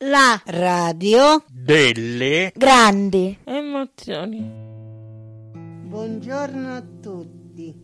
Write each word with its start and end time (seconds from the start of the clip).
La 0.00 0.38
radio 0.44 1.42
delle 1.50 2.52
grandi 2.54 3.38
emozioni. 3.44 4.46
Buongiorno 5.86 6.74
a 6.74 6.82
tutti. 7.00 7.74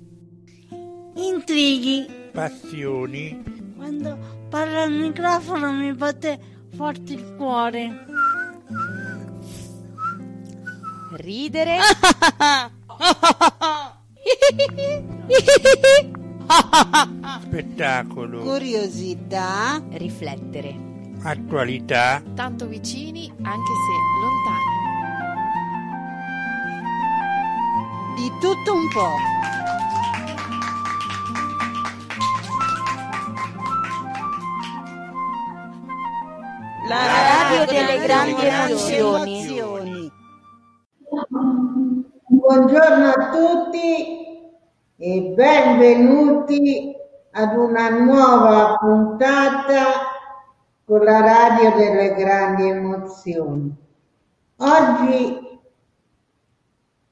Intrighi. 1.15 2.07
Passioni. 2.31 3.43
Quando 3.75 4.19
parlo 4.51 4.83
al 4.83 4.93
microfono 4.93 5.73
mi 5.73 5.95
batte 5.95 6.39
forte 6.77 7.15
il 7.15 7.35
cuore. 7.35 8.05
Ridere. 11.13 11.79
Spettacolo. 17.41 18.43
Curiosità. 18.43 19.83
Riflettere. 19.93 20.92
Attualità. 21.25 22.21
Tanto 22.35 22.67
vicini 22.67 23.33
anche 23.43 23.73
se 23.85 23.93
lontani. 24.21 24.71
Di 28.17 28.29
tutto 28.41 28.75
un 28.75 28.89
po'. 28.93 29.15
La 36.89 37.07
radio 37.07 37.73
delle 37.73 38.05
grandi 38.05 38.45
emozioni. 38.45 40.11
Buongiorno 42.27 43.09
a 43.09 43.31
tutti 43.31 44.27
e 44.97 45.33
benvenuti 45.37 46.97
ad 47.31 47.57
una 47.57 47.91
nuova 47.91 48.77
puntata 48.81 50.12
con 50.85 51.05
la 51.05 51.21
radio 51.21 51.77
delle 51.77 52.15
grandi 52.15 52.69
emozioni. 52.69 53.75
Oggi 54.57 55.61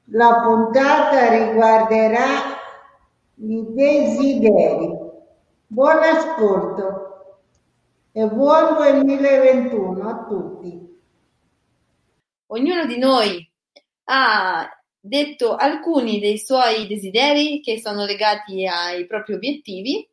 la 0.05 0.41
puntata 0.43 1.29
riguarderà 1.29 2.27
i 3.35 3.65
desideri. 3.69 4.99
Buon 5.67 5.97
ascolto 6.03 7.11
e 8.11 8.27
buon 8.27 8.75
2021 8.75 10.09
a 10.09 10.25
tutti. 10.25 10.99
Ognuno 12.47 12.85
di 12.85 12.97
noi 12.97 13.49
ha 14.05 14.69
detto 14.99 15.55
alcuni 15.55 16.19
dei 16.19 16.37
suoi 16.37 16.87
desideri 16.87 17.61
che 17.61 17.79
sono 17.79 18.03
legati 18.03 18.67
ai 18.67 19.07
propri 19.07 19.33
obiettivi 19.33 20.07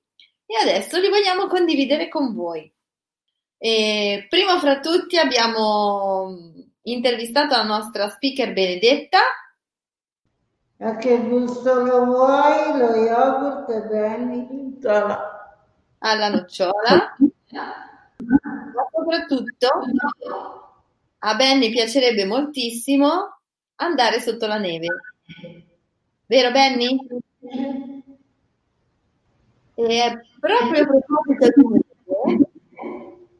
e 0.46 0.54
adesso 0.62 0.98
li 0.98 1.08
vogliamo 1.08 1.48
condividere 1.48 2.08
con 2.08 2.32
voi. 2.34 2.72
E 3.60 4.26
prima 4.28 4.58
fra 4.60 4.78
tutti 4.78 5.18
abbiamo 5.18 6.32
intervistato 6.82 7.56
la 7.56 7.64
nostra 7.64 8.08
speaker 8.08 8.52
Benedetta. 8.52 9.18
A 10.80 10.96
che 10.96 11.18
gusto 11.26 11.74
lo 11.82 12.04
vuoi? 12.04 12.78
Lo 12.78 12.94
yogurt 12.94 13.68
e 13.70 13.80
Benny? 13.82 14.78
Alla 15.98 16.28
nocciola. 16.28 17.16
Ma 17.50 18.88
soprattutto 18.92 19.68
a 21.18 21.34
Benny 21.34 21.70
piacerebbe 21.70 22.24
moltissimo 22.24 23.40
andare 23.74 24.20
sotto 24.20 24.46
la 24.46 24.58
neve. 24.58 24.86
Vero 26.26 26.52
Benny? 26.52 26.96
E 29.74 30.20
proprio 30.38 30.82
a 30.82 30.86
proposito 30.86 31.48
di 31.56 31.86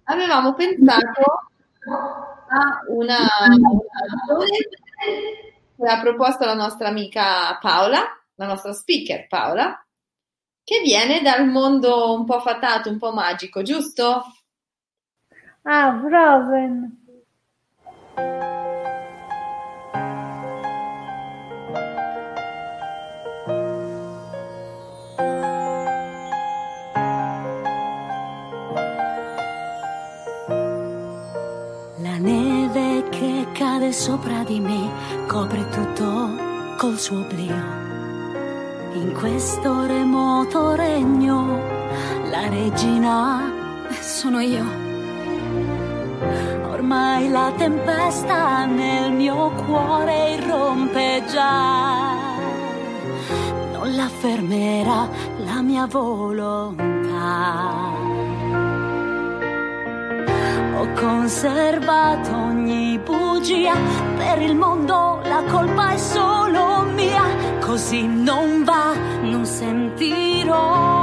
avevamo 0.09 0.55
pensato 0.55 1.49
a 2.49 2.83
una, 2.89 3.17
canzone 3.47 4.59
che 5.77 5.87
ha 5.87 6.01
proposto 6.01 6.45
la 6.45 6.55
nostra 6.55 6.89
amica 6.89 7.57
Paola, 7.61 8.01
la 8.35 8.47
nostra 8.47 8.73
speaker 8.73 9.27
Paola, 9.29 9.85
che 10.65 10.81
viene 10.81 11.23
dal 11.23 11.47
mondo 11.49 12.15
un 12.15 12.25
po' 12.25 12.41
fatato, 12.41 12.91
un 12.91 12.99
po' 12.99 13.13
magico, 13.13 13.63
giusto? 13.63 14.25
Ah, 15.63 16.01
Frozen. 16.03 16.97
Cade 33.89 33.93
sopra 33.93 34.43
di 34.45 34.61
me 34.61 34.91
copre 35.27 35.67
tutto 35.69 36.31
col 36.77 36.99
suo 36.99 37.21
oblio. 37.21 37.57
In 38.95 39.15
questo 39.19 39.87
remoto 39.87 40.75
regno 40.75 41.59
la 42.31 42.49
regina 42.49 43.51
sono 44.01 44.41
io. 44.41 44.65
Ormai 46.71 47.31
la 47.31 47.53
tempesta 47.57 48.65
nel 48.67 49.13
mio 49.13 49.51
cuore 49.67 50.35
irrompe 50.35 51.25
già. 51.31 52.15
Non 53.73 53.95
la 53.95 54.09
fermerà 54.09 55.09
la 55.45 55.63
mia 55.63 55.87
volontà. 55.87 57.88
Ho 60.79 60.87
conservato 60.93 62.31
ogni 62.37 63.01
bugia, 63.01 63.75
per 64.17 64.41
il 64.41 64.55
mondo 64.55 65.21
la 65.25 65.43
colpa 65.51 65.91
è 65.91 65.97
solo 65.97 66.83
mia, 66.95 67.25
così 67.59 68.07
non 68.07 68.63
va, 68.63 68.95
non 69.23 69.45
sentirò 69.45 70.98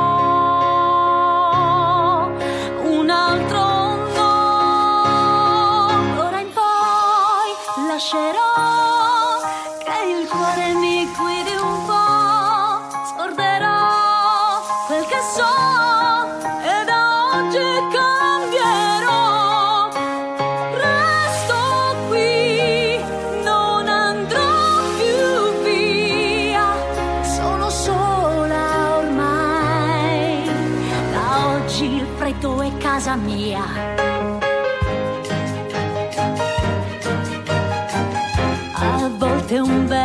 de 39.48 39.62
un. 39.62 39.70
Um 39.70 40.05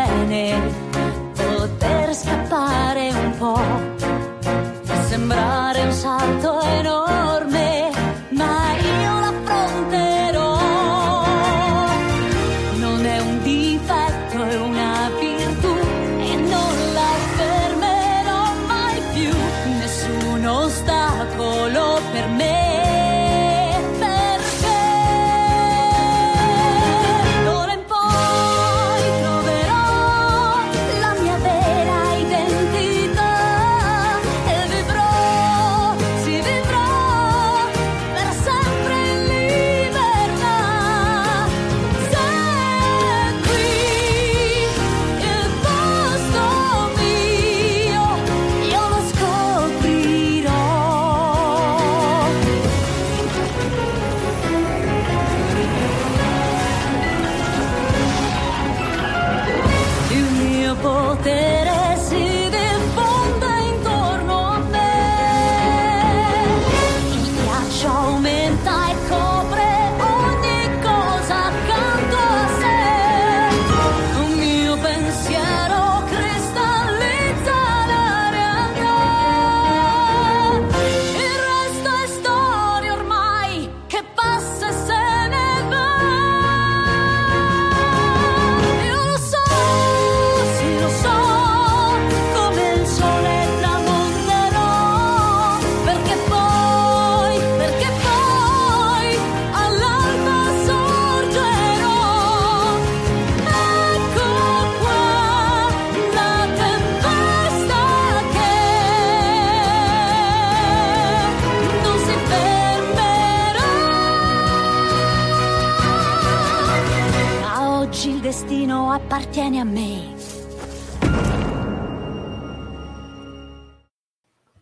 destino 118.31 118.93
appartiene 118.93 119.59
a 119.59 119.65
me. 119.65 120.15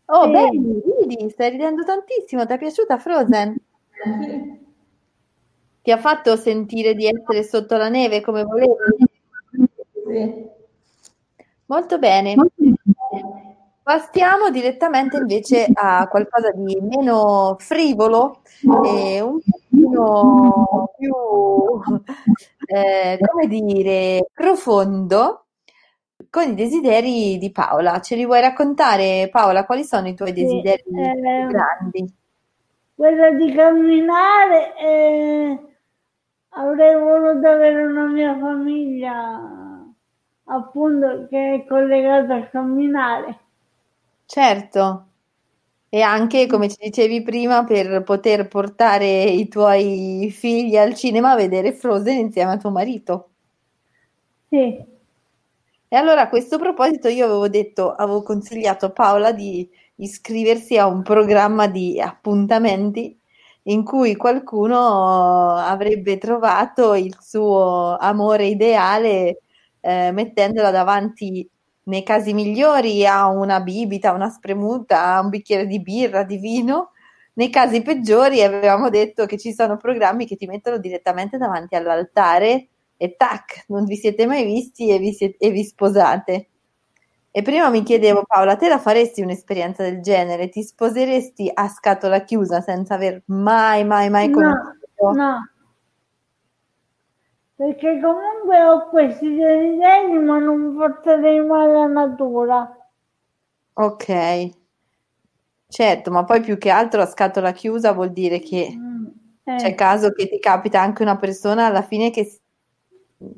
Oh, 0.06 0.24
Sì. 0.24 0.30
belli, 0.30 0.82
ridi, 1.06 1.28
stai 1.28 1.50
ridendo 1.50 1.84
tantissimo. 1.84 2.46
Ti 2.46 2.52
è 2.54 2.58
piaciuta 2.58 2.96
Frozen? 2.96 3.56
Ti 5.82 5.90
ha 5.90 5.98
fatto 5.98 6.36
sentire 6.36 6.94
di 6.94 7.06
essere 7.08 7.42
sotto 7.44 7.76
la 7.76 7.90
neve 7.90 8.22
come 8.22 8.42
volevi? 8.42 8.72
Molto 11.66 11.98
bene. 11.98 12.36
Passiamo 13.82 14.48
direttamente 14.48 15.18
invece 15.18 15.68
a 15.74 16.08
qualcosa 16.08 16.52
di 16.52 16.78
meno 16.80 17.56
frivolo 17.58 18.40
e 18.82 19.20
un 19.20 19.38
pochino 19.40 20.90
più, 20.96 21.14
eh, 22.68 23.18
come 23.26 23.46
dire, 23.46 24.26
profondo 24.32 25.46
con 26.30 26.50
i 26.50 26.54
desideri 26.54 27.38
di 27.38 27.50
Paola. 27.50 28.00
Ce 28.00 28.14
li 28.14 28.24
vuoi 28.26 28.40
raccontare, 28.40 29.28
Paola? 29.30 29.64
Quali 29.64 29.84
sono 29.84 30.08
i 30.08 30.14
tuoi 30.14 30.32
Sì, 30.34 30.34
desideri 30.34 30.82
eh, 30.82 31.46
grandi? 31.46 32.14
Quella 32.94 33.30
di 33.30 33.54
camminare 33.54 34.76
e 34.76 35.58
avrei 36.50 36.94
voluto 36.94 37.48
avere 37.48 37.84
una 37.86 38.06
mia 38.08 38.36
famiglia 38.38 39.40
appunto 40.44 41.26
che 41.28 41.54
è 41.54 41.66
collegata 41.66 42.34
a 42.34 42.48
camminare. 42.48 43.38
Certo. 44.26 45.07
E 45.90 46.00
anche, 46.02 46.46
come 46.46 46.68
ci 46.68 46.76
dicevi 46.80 47.22
prima, 47.22 47.64
per 47.64 48.02
poter 48.02 48.48
portare 48.48 49.24
i 49.24 49.48
tuoi 49.48 50.30
figli 50.30 50.76
al 50.76 50.94
cinema 50.94 51.32
a 51.32 51.36
vedere 51.36 51.72
Frozen 51.72 52.18
insieme 52.18 52.52
a 52.52 52.56
tuo 52.58 52.70
marito. 52.70 53.30
Sì, 54.50 54.58
E 55.90 55.96
allora 55.96 56.22
a 56.22 56.28
questo 56.28 56.58
proposito 56.58 57.08
io 57.08 57.24
avevo 57.24 57.48
detto, 57.48 57.92
avevo 57.94 58.22
consigliato 58.22 58.86
a 58.86 58.90
Paola 58.90 59.32
di 59.32 59.68
iscriversi 59.96 60.76
a 60.76 60.86
un 60.86 61.02
programma 61.02 61.66
di 61.66 62.00
appuntamenti 62.00 63.18
in 63.64 63.84
cui 63.84 64.16
qualcuno 64.16 65.54
avrebbe 65.56 66.18
trovato 66.18 66.94
il 66.94 67.16
suo 67.20 67.96
amore 67.98 68.46
ideale 68.46 69.42
eh, 69.80 70.10
mettendola 70.12 70.70
davanti, 70.70 71.48
nei 71.88 72.02
casi 72.02 72.32
migliori, 72.32 73.06
a 73.06 73.26
una 73.28 73.60
bibita, 73.60 74.12
una 74.12 74.28
spremuta, 74.28 75.14
a 75.16 75.20
un 75.20 75.28
bicchiere 75.30 75.66
di 75.66 75.80
birra, 75.80 76.22
di 76.22 76.36
vino. 76.36 76.92
Nei 77.34 77.50
casi 77.50 77.82
peggiori 77.82 78.42
avevamo 78.42 78.90
detto 78.90 79.26
che 79.26 79.38
ci 79.38 79.52
sono 79.52 79.76
programmi 79.76 80.26
che 80.26 80.36
ti 80.36 80.46
mettono 80.46 80.78
direttamente 80.78 81.38
davanti 81.38 81.76
all'altare 81.76 82.68
e 82.96 83.14
tac, 83.16 83.64
non 83.68 83.84
vi 83.84 83.96
siete 83.96 84.26
mai 84.26 84.44
visti 84.44 84.88
e 84.90 84.98
vi, 84.98 85.12
siete- 85.12 85.36
e 85.38 85.50
vi 85.50 85.64
sposate. 85.64 86.48
E 87.30 87.42
prima 87.42 87.68
mi 87.70 87.82
chiedevo, 87.82 88.24
Paola, 88.26 88.56
te 88.56 88.68
la 88.68 88.78
faresti 88.78 89.22
un'esperienza 89.22 89.82
del 89.82 90.00
genere? 90.00 90.48
Ti 90.48 90.62
sposeresti 90.62 91.50
a 91.52 91.68
scatola 91.68 92.24
chiusa 92.24 92.60
senza 92.60 92.94
aver 92.94 93.22
mai, 93.26 93.84
mai, 93.84 94.10
mai 94.10 94.28
no, 94.28 94.34
conosciuto? 94.34 95.12
no. 95.12 95.50
Perché 97.58 98.00
comunque 98.00 98.64
ho 98.64 98.88
questi 98.88 99.34
desideri 99.36 100.18
ma 100.18 100.38
non 100.38 100.74
porterei 100.74 101.40
mai 101.44 101.66
alla 101.68 101.86
natura. 101.86 102.74
Ok, 103.76 104.04
certo, 105.68 106.10
ma 106.10 106.24
poi 106.24 106.40
più 106.40 106.58
che 106.58 106.70
altro 106.70 107.02
a 107.02 107.06
scatola 107.06 107.52
chiusa 107.52 107.92
vuol 107.92 108.12
dire 108.12 108.38
che 108.40 108.68
Mm, 108.76 109.06
eh, 109.44 109.56
c'è 109.56 109.74
caso 109.74 110.10
che 110.12 110.28
ti 110.28 110.38
capita 110.38 110.80
anche 110.80 111.02
una 111.02 111.16
persona 111.16 111.66
alla 111.66 111.82
fine 111.82 112.10
che 112.10 112.20
è 112.22 112.24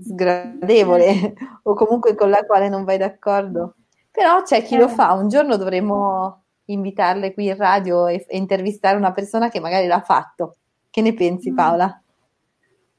sgradevole 0.02 1.34
o 1.64 1.74
comunque 1.74 2.14
con 2.14 2.30
la 2.30 2.44
quale 2.44 2.68
non 2.68 2.84
vai 2.84 2.98
d'accordo. 2.98 3.74
Però 4.10 4.42
c'è 4.42 4.62
chi 4.62 4.76
lo 4.76 4.86
Eh. 4.86 4.88
fa, 4.88 5.12
un 5.12 5.28
giorno 5.28 5.56
dovremmo 5.56 6.44
invitarle 6.66 7.32
qui 7.32 7.46
in 7.46 7.56
radio 7.56 8.06
e, 8.06 8.24
e 8.28 8.36
intervistare 8.36 8.96
una 8.96 9.12
persona 9.12 9.48
che 9.48 9.60
magari 9.60 9.86
l'ha 9.86 10.00
fatto. 10.02 10.56
Che 10.90 11.00
ne 11.00 11.14
pensi, 11.14 11.50
Mm. 11.50 11.54
Paola? 11.54 12.02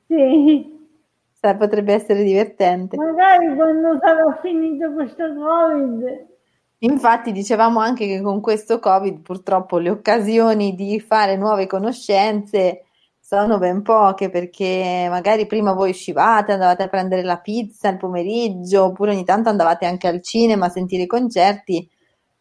sì. 0.07 0.79
Potrebbe 1.41 1.93
essere 1.93 2.23
divertente. 2.23 2.97
Magari 2.97 3.55
quando 3.55 3.97
sarà 3.99 4.39
finito 4.43 4.93
questo 4.93 5.23
Covid. 5.33 6.27
Infatti 6.83 7.31
dicevamo 7.31 7.79
anche 7.79 8.05
che 8.05 8.21
con 8.21 8.41
questo 8.41 8.77
Covid 8.79 9.21
purtroppo 9.21 9.79
le 9.79 9.89
occasioni 9.89 10.75
di 10.75 10.99
fare 10.99 11.38
nuove 11.38 11.65
conoscenze 11.65 12.85
sono 13.19 13.57
ben 13.57 13.81
poche 13.81 14.29
perché 14.29 15.07
magari 15.09 15.47
prima 15.47 15.73
voi 15.73 15.91
uscivate, 15.91 16.51
andavate 16.51 16.83
a 16.83 16.88
prendere 16.89 17.23
la 17.23 17.38
pizza 17.38 17.89
il 17.89 17.97
pomeriggio 17.97 18.85
oppure 18.85 19.11
ogni 19.11 19.23
tanto 19.23 19.49
andavate 19.49 19.85
anche 19.85 20.07
al 20.07 20.21
cinema 20.21 20.67
a 20.67 20.69
sentire 20.69 21.03
i 21.03 21.07
concerti 21.07 21.89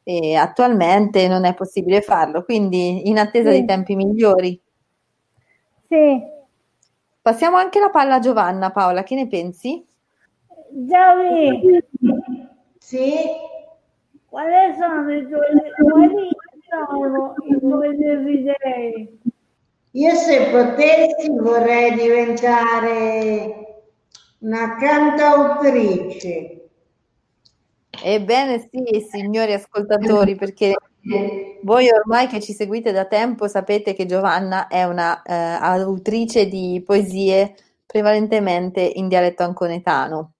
e 0.03 0.35
attualmente 0.35 1.29
non 1.29 1.45
è 1.45 1.55
possibile 1.55 2.01
farlo, 2.03 2.43
quindi 2.45 3.09
in 3.09 3.19
attesa 3.19 3.51
Sì. 3.51 3.61
di 3.61 3.65
tempi 3.67 3.95
migliori. 3.95 4.61
Sì, 5.89 6.23
Passiamo 7.31 7.59
anche 7.59 7.79
la 7.79 7.91
palla 7.91 8.17
a 8.17 8.19
Giovanna, 8.19 8.73
Paola, 8.73 9.05
che 9.05 9.15
ne 9.15 9.29
pensi? 9.29 9.87
Giavi, 10.73 11.81
Sì, 12.77 13.15
quali 14.29 14.75
sono 14.77 15.15
i 15.15 15.29
tuoi, 15.29 15.47
quali 15.77 16.29
sono 16.69 17.35
i 17.45 17.59
tuoi 17.61 17.97
desideri? 17.97 19.21
io 19.93 20.15
se 20.17 20.51
potessi 20.51 21.31
vorrei 21.31 21.95
diventare 21.95 23.85
una 24.41 24.75
cantautrice. 24.75 26.69
Ebbene 28.03 28.59
sì, 28.59 29.07
signori 29.09 29.53
ascoltatori, 29.53 30.35
perché 30.35 30.75
voi 31.63 31.89
ormai 31.91 32.27
che 32.27 32.41
ci 32.41 32.53
seguite 32.53 32.93
da 32.93 33.07
tempo 33.07 33.49
sapete 33.49 33.95
che 33.95 34.07
Giovanna 34.07 34.67
è 34.69 34.85
una 34.85 35.23
eh, 35.23 35.35
autrice 35.35 36.47
di 36.47 36.83
poesie 36.85 37.55
prevalentemente 37.87 38.81
in 38.81 39.09
dialetto 39.09 39.43
anconetano. 39.43 40.33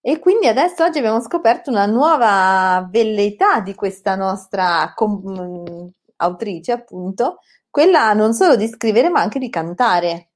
E 0.00 0.18
quindi 0.18 0.46
adesso 0.46 0.84
oggi 0.84 0.98
abbiamo 0.98 1.20
scoperto 1.20 1.70
una 1.70 1.86
nuova 1.86 2.86
velleità 2.90 3.60
di 3.60 3.74
questa 3.74 4.14
nostra 4.16 4.92
com- 4.94 5.22
mm, 5.26 5.86
autrice, 6.16 6.72
appunto, 6.72 7.38
quella 7.70 8.12
non 8.12 8.34
solo 8.34 8.54
di 8.56 8.68
scrivere 8.68 9.08
ma 9.08 9.20
anche 9.20 9.38
di 9.38 9.48
cantare. 9.48 10.28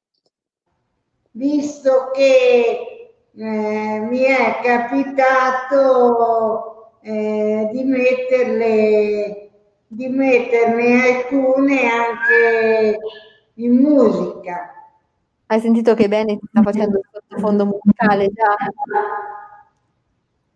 visto 1.33 2.11
che 2.13 3.13
eh, 3.37 3.99
mi 4.01 4.23
è 4.23 4.59
capitato 4.63 6.19
eh, 7.01 7.69
di 7.73 7.85
metterle, 7.85 9.51
di 9.87 10.09
metterne 10.09 11.03
alcune 11.03 11.89
anche 11.91 12.99
in 13.55 13.73
musica. 13.75 14.73
Hai 15.47 15.61
sentito 15.61 15.95
che 15.95 16.09
Bene 16.09 16.39
sta 16.51 16.63
facendo 16.63 16.99
il 16.99 17.09
sottofondo 17.11 17.65
musicale 17.65 18.29
già 18.33 18.55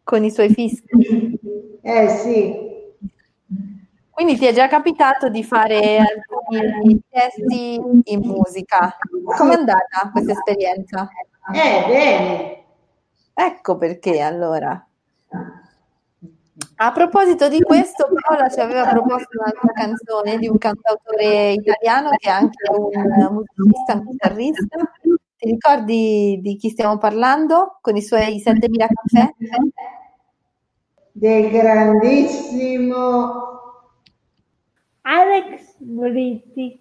con 0.02 0.24
i 0.24 0.30
suoi 0.30 0.52
fischi? 0.52 1.38
Eh 1.80 2.08
sì, 2.08 2.54
Quindi 4.10 4.36
ti 4.36 4.46
è 4.46 4.52
già 4.52 4.68
capitato 4.68 5.28
di 5.30 5.42
fare 5.42 5.96
alcuni 5.96 7.00
testi 7.08 7.80
in 8.04 8.20
musica. 8.20 8.96
Com'è 9.36 9.54
andata 9.54 10.10
questa 10.12 10.32
esperienza? 10.32 11.08
eh 11.54 11.84
bene. 11.88 12.64
Ecco 13.34 13.78
perché 13.78 14.20
allora. 14.20 14.86
A 16.76 16.92
proposito 16.92 17.48
di 17.48 17.60
questo, 17.60 18.08
Paola 18.20 18.48
ci 18.48 18.60
aveva 18.60 18.88
proposto 18.88 19.38
un'altra 19.38 19.72
canzone 19.72 20.38
di 20.38 20.48
un 20.48 20.58
cantautore 20.58 21.52
italiano 21.52 22.10
che 22.10 22.28
è 22.28 22.32
anche 22.32 22.70
un 22.70 23.30
musicista, 23.30 23.94
un 23.94 24.08
chitarrista. 24.08 24.76
Ti 25.36 25.48
ricordi 25.48 26.40
di 26.42 26.56
chi 26.56 26.70
stiamo 26.70 26.98
parlando 26.98 27.78
con 27.80 27.96
i 27.96 28.02
suoi 28.02 28.38
7000 28.38 28.86
caffè? 28.86 29.30
del 31.12 31.50
grandissimo 31.50 33.50
Alex 35.02 35.74
Britti. 35.78 36.80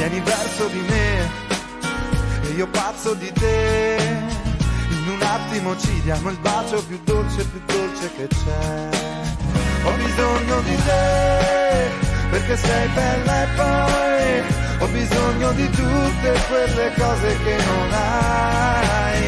vieni 0.00 0.20
verso 0.20 0.66
di 0.68 0.80
me 0.88 1.30
e 2.44 2.52
io 2.56 2.66
pazzo 2.68 3.12
di 3.12 3.30
te. 3.32 3.98
In 4.88 5.08
un 5.10 5.20
attimo 5.20 5.76
ci 5.76 6.00
diamo 6.00 6.30
il 6.30 6.38
bacio 6.38 6.82
più 6.84 6.98
dolce 7.04 7.44
più 7.44 7.60
dolce 7.66 8.10
che 8.16 8.26
c'è. 8.28 8.88
Ho 9.84 9.92
bisogno 9.92 10.60
di 10.62 10.76
te 10.76 11.90
perché 12.30 12.56
sei 12.56 12.88
bella 12.88 13.42
e 13.42 13.46
poi 13.56 14.42
ho 14.78 14.86
bisogno 14.86 15.52
di 15.52 15.68
tutte 15.68 16.30
quelle 16.48 16.92
cose 16.96 17.36
che 17.44 17.56
non 17.66 17.88
hai. 17.92 19.22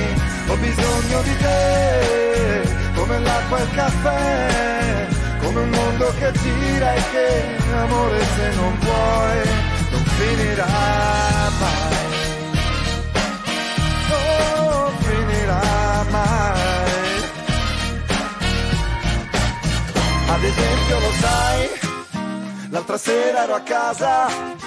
Ho 0.48 0.56
bisogno 0.56 1.22
di 1.22 1.36
te 1.36 2.62
come 2.94 3.18
l'acqua 3.20 3.58
e 3.58 3.62
il 3.62 3.70
caffè 3.74 5.06
come 5.42 5.60
un 5.60 5.68
mondo 5.68 6.14
che 6.18 6.32
gira 6.32 6.94
e 6.94 7.02
che 7.10 7.74
amore 7.74 8.24
se 8.36 8.54
non 8.54 8.78
vuoi 8.80 9.71
non 9.92 10.04
finirà 10.04 10.66
mai 11.60 11.96
oh 14.10 14.92
finirà 14.98 16.04
mai 16.10 17.22
ad 20.26 20.42
esempio 20.42 20.98
lo 20.98 21.12
sai 21.20 21.68
l'altra 22.70 22.98
sera 22.98 23.44
ero 23.44 23.54
a 23.54 23.60
casa 23.60 24.60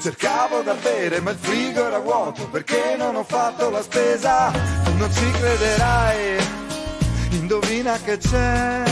Cercavo 0.00 0.62
da 0.62 0.72
bere 0.72 1.20
ma 1.20 1.32
il 1.32 1.36
frigo 1.36 1.86
era 1.86 1.98
vuoto 1.98 2.48
perché 2.48 2.94
non 2.96 3.16
ho 3.16 3.22
fatto 3.22 3.68
la 3.68 3.82
spesa. 3.82 4.50
Tu 4.82 4.96
non 4.96 5.12
ci 5.12 5.30
crederai, 5.30 6.38
indovina 7.32 7.98
che 8.02 8.16
c'è. 8.16 8.82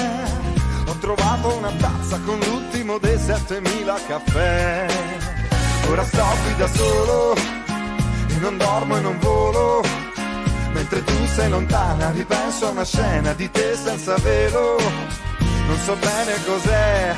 Ho 0.87 0.99
trovato 1.01 1.57
una 1.57 1.73
tazza 1.79 2.21
con 2.27 2.39
l'ultimo 2.41 2.99
dei 2.99 3.19
7000 3.19 4.01
caffè. 4.07 4.87
Ora 5.91 6.05
sto 6.05 6.25
qui 6.45 6.57
da 6.57 6.69
solo 6.69 7.35
e 7.35 8.37
non 8.41 8.57
dormo 8.59 8.97
e 8.97 9.01
non 9.01 9.19
volo. 9.19 9.83
Mentre 10.73 11.03
tu 11.03 11.27
sei 11.35 11.49
lontana 11.49 12.11
ripenso 12.11 12.67
a 12.67 12.71
una 12.71 12.85
scena 12.85 13.33
di 13.33 13.51
te 13.51 13.75
senza 13.75 14.17
velo. 14.19 14.77
Non 15.67 15.79
so 15.85 15.97
bene 15.97 16.45
cos'è, 16.45 17.15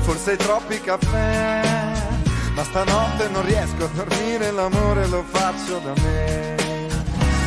forse 0.00 0.32
i 0.32 0.36
troppi 0.36 0.80
caffè. 0.80 1.60
Ma 2.54 2.64
stanotte 2.64 3.28
non 3.28 3.44
riesco 3.44 3.84
a 3.84 3.88
dormire, 3.92 4.50
l'amore 4.50 5.06
lo 5.06 5.24
faccio 5.30 5.78
da 5.78 5.92
me. 6.02 6.56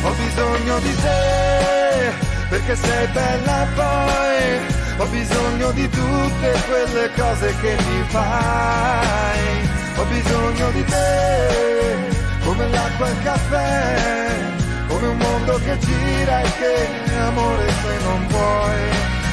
Ho 0.02 0.10
bisogno 0.12 0.78
di 0.78 0.94
te, 0.96 2.12
perché 2.48 2.74
sei 2.74 3.06
bella 3.08 3.66
poi 3.74 4.80
ho 4.96 5.06
bisogno 5.06 5.70
di 5.72 5.88
tutte 5.88 6.62
quelle 6.66 7.10
cose 7.14 7.54
che 7.60 7.76
mi 7.76 8.04
fai. 8.08 9.81
Ho 9.94 10.04
bisogno 10.04 10.70
di 10.72 10.84
te, 10.84 11.96
come 12.44 12.68
l'acqua 12.68 13.08
e 13.08 13.10
il 13.12 13.22
caffè, 13.22 14.52
come 14.88 15.06
un 15.06 15.16
mondo 15.16 15.58
che 15.64 15.78
gira 15.78 16.40
e 16.40 16.50
che 16.58 17.14
amore 17.16 17.68
se 17.82 17.98
non 18.04 18.26
vuoi 18.28 18.80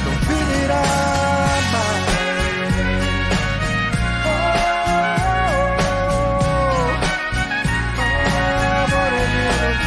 non 0.04 0.16
finirà 0.26 0.80
mai. 1.72 2.18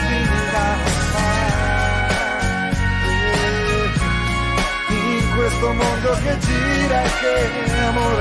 Finirà 0.03 0.69
mai. 1.13 1.41
In 4.89 5.35
questo 5.35 5.67
mondo 5.73 6.11
che 6.23 6.37
gira 6.39 7.03
e 7.03 7.09
che 7.19 7.35
amore 7.87 8.12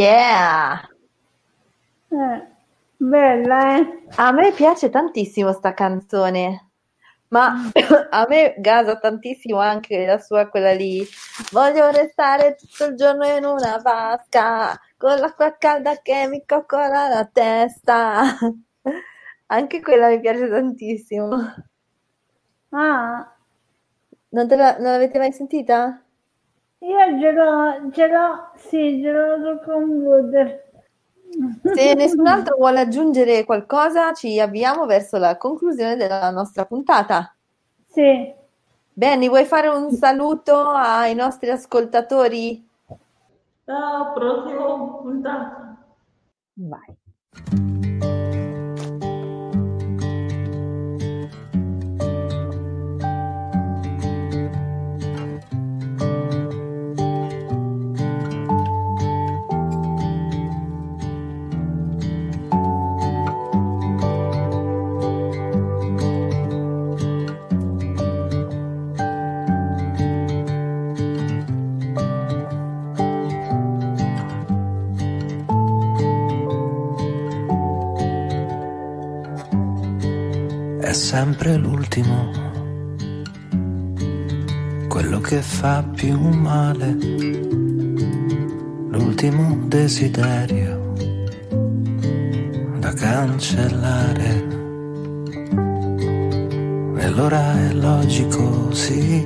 Yeah! 0.00 0.86
Eh, 2.10 2.40
bella, 2.98 3.78
eh? 3.78 3.84
A 4.16 4.32
me 4.32 4.52
piace 4.52 4.90
tantissimo 4.90 5.52
sta 5.52 5.74
canzone, 5.74 6.70
ma 7.28 7.70
a 8.10 8.26
me 8.28 8.54
gasa 8.58 8.98
tantissimo 8.98 9.58
anche 9.58 10.06
la 10.06 10.18
sua 10.18 10.48
quella 10.48 10.72
lì. 10.72 11.06
Voglio 11.52 11.90
restare 11.90 12.54
tutto 12.56 12.84
il 12.86 12.96
giorno 12.96 13.26
in 13.26 13.44
una 13.44 13.78
vasca 13.82 14.78
con 14.96 15.18
l'acqua 15.18 15.56
calda 15.58 16.00
che 16.02 16.26
mi 16.28 16.44
coccola 16.46 17.08
la 17.08 17.24
testa. 17.32 18.22
Anche 19.48 19.80
quella 19.80 20.08
mi 20.08 20.20
piace 20.20 20.48
tantissimo. 20.48 21.28
Ah, 22.72 23.36
Non, 24.30 24.46
la- 24.48 24.76
non 24.78 24.92
l'avete 24.92 25.18
mai 25.18 25.32
sentita? 25.32 26.05
Io 26.86 27.20
ce 27.20 27.32
l'ho, 27.32 27.90
ce 27.90 28.06
l'ho, 28.06 28.50
sì, 28.56 29.00
ce 29.02 29.10
l'ho 29.10 29.36
sul 29.42 29.60
computer. 29.64 30.64
Se 31.74 31.94
nessun 31.94 32.26
altro 32.26 32.56
vuole 32.56 32.80
aggiungere 32.80 33.44
qualcosa, 33.44 34.12
ci 34.12 34.40
avviamo 34.40 34.86
verso 34.86 35.18
la 35.18 35.36
conclusione 35.36 35.96
della 35.96 36.30
nostra 36.30 36.64
puntata. 36.64 37.34
Sì. 37.88 38.32
Benny, 38.92 39.28
vuoi 39.28 39.44
fare 39.44 39.68
un 39.68 39.90
saluto 39.90 40.70
ai 40.70 41.14
nostri 41.14 41.50
ascoltatori? 41.50 42.66
Ciao, 43.64 44.12
prossima 44.12 44.64
puntata. 45.02 45.76
Vai. 46.54 47.75
Sempre 81.18 81.56
l'ultimo, 81.56 82.30
quello 84.86 85.18
che 85.20 85.40
fa 85.40 85.82
più 85.82 86.18
male, 86.18 86.94
l'ultimo 88.90 89.56
desiderio 89.64 90.92
da 92.80 92.92
cancellare. 92.92 94.46
E 96.98 97.04
allora 97.06 97.60
è 97.66 97.72
logico, 97.72 98.70
sì, 98.74 99.24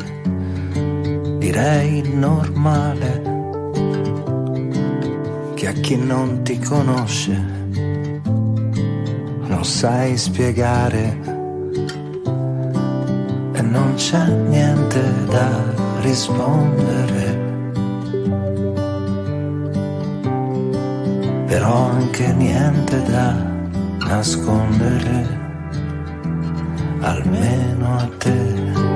direi 1.38 2.02
normale, 2.14 3.23
che 5.54 5.66
a 5.66 5.73
chi 5.73 5.97
non 5.97 6.44
ti 6.44 6.56
conosce 6.61 7.59
non 9.49 9.64
sai 9.64 10.16
spiegare 10.16 11.29
c'è 14.00 14.26
niente 14.28 15.02
da 15.26 15.62
rispondere. 16.00 17.38
Però 21.47 21.90
anche 21.90 22.33
niente 22.33 23.02
da 23.02 23.35
nascondere. 24.09 25.38
almeno 27.02 27.97
a 27.97 28.09
te. 28.19 28.89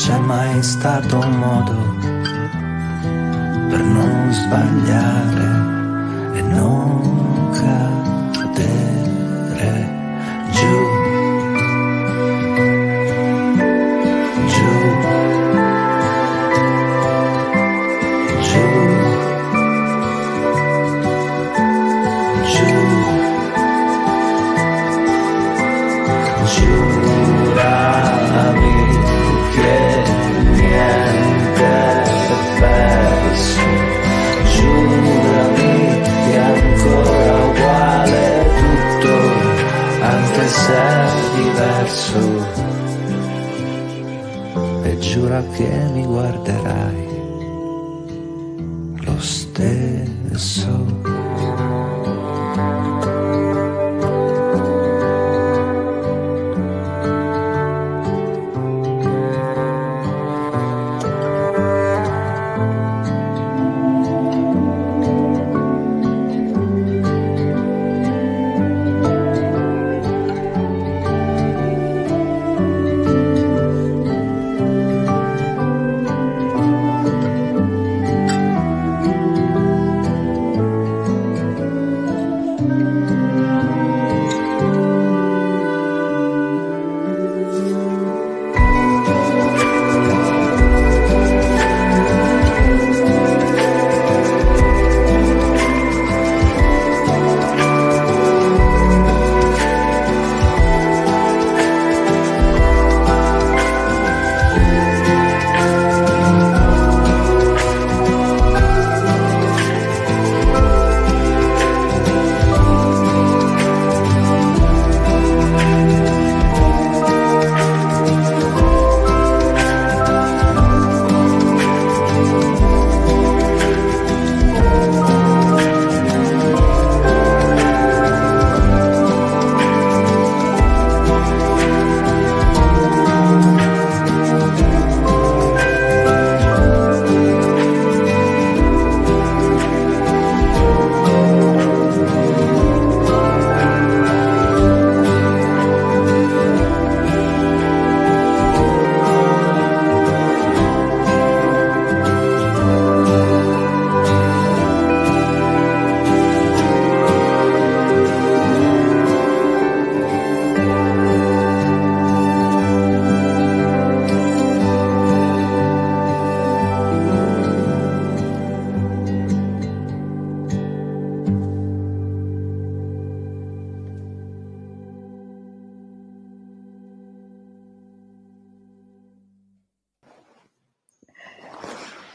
C'è 0.00 0.16
mai 0.16 0.62
stato 0.62 1.18
un 1.18 1.36
modo 1.36 1.94
per 3.68 3.82
non 3.82 4.32
sbagliare 4.32 5.19
so 50.40 51.09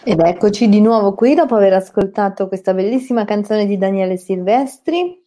Ed 0.08 0.20
eccoci 0.20 0.70
di 0.70 0.82
nuovo 0.82 1.16
qui 1.16 1.34
dopo 1.34 1.56
aver 1.56 1.74
ascoltato 1.74 2.48
questa 2.48 2.76
bellissima 2.76 3.26
canzone 3.26 3.66
di 3.66 3.76
Daniele 3.76 4.18
Silvestri 4.18 5.20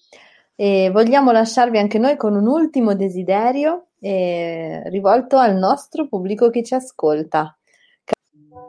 e 0.54 0.90
vogliamo 0.92 1.32
lasciarvi 1.32 1.78
anche 1.78 1.98
noi 1.98 2.16
con 2.16 2.36
un 2.36 2.46
ultimo 2.46 2.94
desiderio 2.94 3.86
eh, 3.98 4.88
rivolto 4.88 5.36
al 5.36 5.56
nostro 5.56 6.06
pubblico 6.06 6.48
che 6.50 6.62
ci 6.62 6.74
ascolta. 6.74 7.58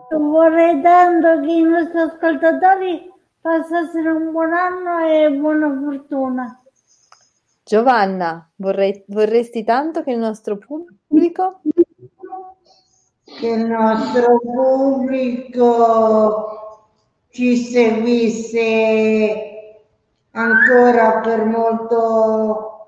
Vorrei 0.09 0.81
tanto 0.81 1.41
che 1.41 1.51
i 1.51 1.61
nostri 1.61 1.99
ascoltatori 1.99 3.11
passassero 3.39 4.15
un 4.15 4.31
buon 4.31 4.51
anno 4.51 5.07
e 5.07 5.29
buona 5.29 5.79
fortuna. 5.79 6.63
Giovanna, 7.63 8.49
vorrei- 8.55 9.03
vorresti 9.09 9.63
tanto 9.63 10.01
che 10.01 10.09
il 10.09 10.17
nostro 10.17 10.57
pubblico 10.57 11.61
che 13.37 13.47
il 13.47 13.65
nostro 13.65 14.39
pubblico 14.39 15.67
ci 17.29 17.57
seguisse 17.57 19.49
ancora 20.31 21.19
per 21.19 21.45
molto 21.45 22.87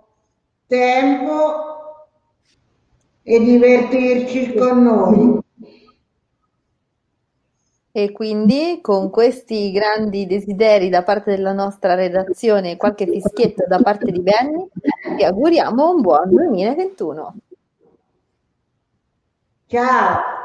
tempo 0.67 1.69
e 3.23 3.39
divertirci 3.39 4.53
con 4.53 4.83
noi. 4.83 5.39
E 7.93 8.13
quindi 8.13 8.79
con 8.81 9.09
questi 9.09 9.71
grandi 9.71 10.25
desideri 10.25 10.87
da 10.87 11.03
parte 11.03 11.35
della 11.35 11.51
nostra 11.51 11.93
redazione 11.93 12.71
e 12.71 12.77
qualche 12.77 13.05
fischietto 13.05 13.65
da 13.67 13.79
parte 13.79 14.11
di 14.11 14.21
Benny, 14.21 14.65
vi 15.17 15.23
auguriamo 15.25 15.91
un 15.91 15.99
buon 15.99 16.29
2021. 16.29 17.35
cara 19.71 20.40